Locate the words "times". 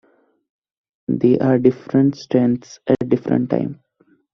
3.51-3.77